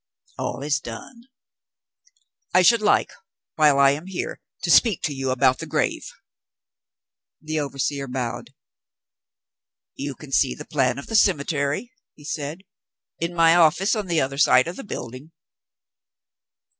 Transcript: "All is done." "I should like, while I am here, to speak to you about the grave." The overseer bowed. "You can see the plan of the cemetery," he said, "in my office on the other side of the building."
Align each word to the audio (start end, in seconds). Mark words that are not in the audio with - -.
"All 0.39 0.63
is 0.63 0.79
done." 0.79 1.25
"I 2.55 2.63
should 2.63 2.81
like, 2.81 3.11
while 3.53 3.77
I 3.77 3.91
am 3.91 4.07
here, 4.07 4.39
to 4.63 4.71
speak 4.71 5.03
to 5.03 5.13
you 5.13 5.29
about 5.29 5.59
the 5.59 5.67
grave." 5.67 6.09
The 7.39 7.59
overseer 7.59 8.07
bowed. 8.07 8.49
"You 9.93 10.15
can 10.15 10.31
see 10.31 10.55
the 10.55 10.65
plan 10.65 10.97
of 10.97 11.05
the 11.05 11.15
cemetery," 11.15 11.91
he 12.15 12.25
said, 12.25 12.63
"in 13.19 13.35
my 13.35 13.55
office 13.55 13.95
on 13.95 14.07
the 14.07 14.19
other 14.19 14.39
side 14.39 14.67
of 14.67 14.75
the 14.75 14.83
building." 14.83 15.33